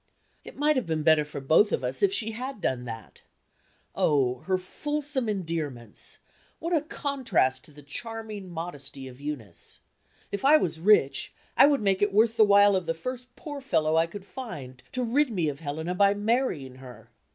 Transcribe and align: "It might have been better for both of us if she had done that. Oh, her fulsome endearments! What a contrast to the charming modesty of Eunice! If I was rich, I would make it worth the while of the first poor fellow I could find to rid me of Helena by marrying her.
"It 0.43 0.57
might 0.57 0.77
have 0.77 0.87
been 0.87 1.03
better 1.03 1.23
for 1.23 1.39
both 1.39 1.71
of 1.71 1.83
us 1.83 2.01
if 2.01 2.11
she 2.11 2.31
had 2.31 2.59
done 2.59 2.85
that. 2.85 3.21
Oh, 3.93 4.39
her 4.47 4.57
fulsome 4.57 5.29
endearments! 5.29 6.17
What 6.57 6.75
a 6.75 6.81
contrast 6.81 7.65
to 7.65 7.71
the 7.71 7.83
charming 7.83 8.49
modesty 8.49 9.07
of 9.07 9.21
Eunice! 9.21 9.79
If 10.31 10.43
I 10.43 10.57
was 10.57 10.79
rich, 10.79 11.35
I 11.55 11.67
would 11.67 11.81
make 11.81 12.01
it 12.01 12.15
worth 12.15 12.35
the 12.35 12.43
while 12.43 12.75
of 12.75 12.87
the 12.87 12.95
first 12.95 13.35
poor 13.35 13.61
fellow 13.61 13.95
I 13.95 14.07
could 14.07 14.25
find 14.25 14.81
to 14.91 15.03
rid 15.03 15.29
me 15.29 15.49
of 15.49 15.59
Helena 15.59 15.93
by 15.93 16.15
marrying 16.15 16.77
her. 16.77 17.11